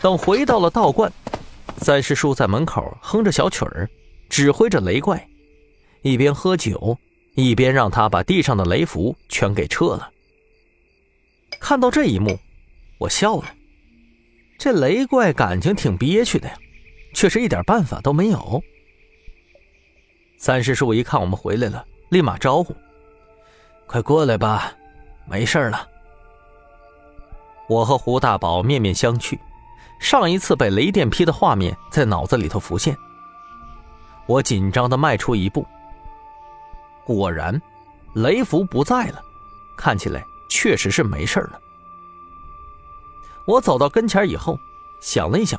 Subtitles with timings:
[0.00, 1.12] 等回到了道观，
[1.78, 3.88] 三师叔在门口哼着小曲儿，
[4.28, 5.28] 指挥着雷怪，
[6.02, 6.96] 一边喝酒，
[7.34, 10.10] 一边让他把地上的雷符全给撤了。
[11.60, 12.38] 看到这一幕，
[12.98, 13.54] 我笑了。
[14.58, 16.56] 这雷怪感情挺憋屈的呀，
[17.14, 18.62] 却是一点办法都没有。
[20.36, 22.74] 三师叔一看我们回来了，立马招呼
[23.86, 24.72] ：“快过来吧，
[25.28, 25.88] 没事了。”
[27.68, 29.38] 我和胡大宝面面相觑，
[29.98, 32.96] 上一次被雷电劈的画面在脑子里头浮现。
[34.26, 35.66] 我紧张的迈出一步，
[37.04, 37.60] 果然，
[38.14, 39.22] 雷符不在了，
[39.76, 41.60] 看起来确实是没事了。
[43.46, 44.58] 我走到跟前以后，
[45.00, 45.58] 想了一想，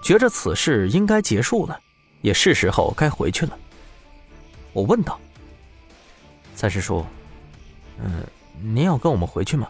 [0.00, 1.80] 觉着此事应该结束了，
[2.20, 3.58] 也是时候该回去了。
[4.72, 5.18] 我问道
[6.54, 7.04] ：“三师叔，
[7.98, 8.24] 嗯，
[8.62, 9.68] 您要跟我们回去吗？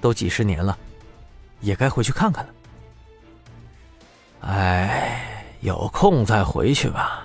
[0.00, 0.78] 都几十年了，
[1.60, 2.54] 也该回去看看了。”
[4.40, 7.24] 哎，有空再回去吧。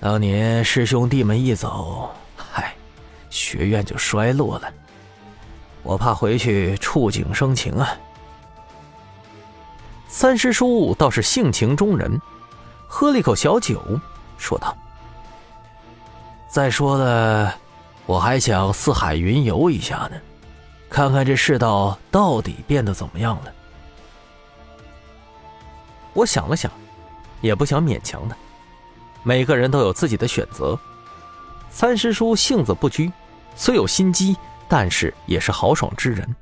[0.00, 2.72] 当年师兄弟们一走，嗨，
[3.30, 4.72] 学院就衰落了。
[5.82, 7.88] 我怕回去触景生情啊。
[10.06, 12.20] 三师叔倒是性情中人，
[12.86, 13.82] 喝了一口小酒，
[14.38, 14.76] 说道
[16.48, 17.54] ：“再说了，
[18.06, 20.12] 我还想四海云游一下呢，
[20.88, 23.52] 看看这世道到底变得怎么样了。”
[26.18, 26.70] 我想了想，
[27.40, 28.36] 也不想勉强他。
[29.22, 30.76] 每个人都有自己的选择。
[31.70, 33.12] 三师叔性子不拘，
[33.54, 34.36] 虽有心机。
[34.70, 36.36] 但是也是豪爽之人，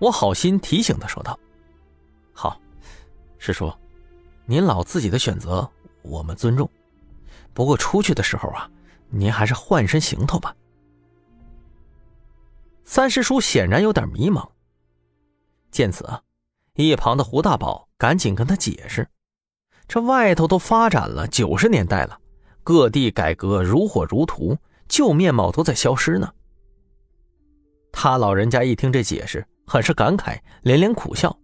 [0.00, 1.38] 我好心提醒他说道
[2.34, 2.60] ：“好，
[3.38, 3.72] 师叔，
[4.46, 5.70] 您老自己的选择
[6.02, 6.68] 我们尊重。
[7.52, 8.68] 不过出去的时候啊，
[9.10, 10.56] 您还是换身行头吧。”
[12.82, 14.44] 三师叔显然有点迷茫。
[15.70, 16.20] 见此啊，
[16.74, 19.08] 一旁的胡大宝赶紧跟他解释
[19.88, 22.20] ：“这外头都发展了九十年代了，
[22.62, 26.30] 各地改革如火如荼，旧面貌都在消失呢。”
[27.90, 31.34] 他老人家一听这解释，很是感慨，连连苦笑：“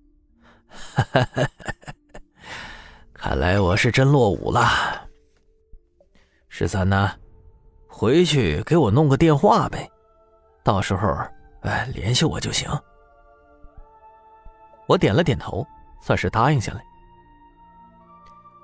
[3.14, 5.08] 看来我是真落伍了。
[6.50, 7.10] 十三呢，
[7.88, 9.90] 回去给我弄个电话呗，
[10.62, 11.08] 到时候
[11.62, 12.68] 哎联系我就行。”
[14.86, 15.66] 我点了点头，
[16.00, 16.84] 算是答应下来。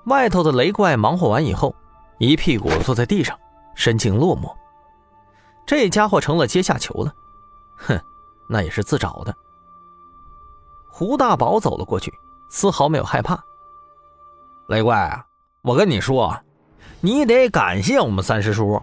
[0.05, 1.75] 外头的雷怪忙活完以后，
[2.17, 3.37] 一屁股坐在地上，
[3.75, 4.53] 神情落寞。
[5.65, 7.13] 这家伙成了阶下囚了。
[7.75, 7.99] 哼，
[8.47, 9.35] 那也是自找的。
[10.89, 12.13] 胡大宝走了过去，
[12.49, 13.37] 丝毫没有害怕。
[14.67, 15.25] 雷怪啊，
[15.61, 16.35] 我跟你说，
[17.01, 18.81] 你得感谢我们三师叔，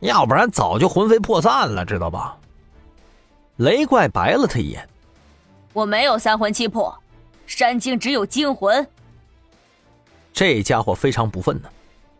[0.00, 2.36] 要不然早就魂飞魄散了，知道吧？
[3.56, 4.86] 雷怪白了他一眼
[5.72, 6.94] ：“我没有三魂七魄，
[7.46, 8.86] 山精只有精魂。”
[10.32, 11.68] 这家伙非常不忿呢，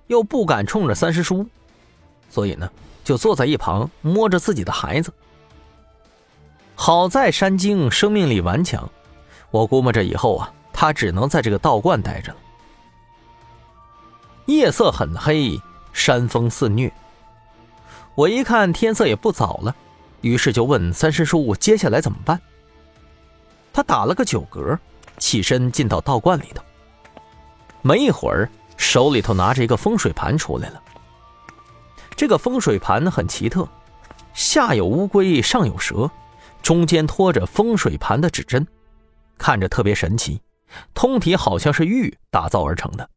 [0.06, 1.46] 又不敢冲着三师叔，
[2.30, 2.70] 所以呢，
[3.04, 5.12] 就坐在一旁摸着自己的孩子。
[6.74, 8.90] 好在山精生命力顽强，
[9.50, 12.38] 我估摸着以后啊，他只能在这个道观待着了。
[14.46, 15.60] 夜色很黑，
[15.92, 16.92] 山风肆虐。
[18.14, 19.74] 我一看天色也不早了，
[20.20, 22.40] 于是就问三师叔接下来怎么办。
[23.72, 24.78] 他打了个酒嗝，
[25.18, 26.62] 起身进到道观里头。
[27.82, 30.82] 没一会儿，手里头拿着一个风水盘出来了。
[32.16, 33.68] 这个风水盘很奇特，
[34.32, 36.10] 下有乌龟，上有蛇。
[36.62, 38.66] 中间拖着风水盘的指针，
[39.38, 40.40] 看着特别神奇，
[40.94, 43.08] 通体好像是玉打造而成的。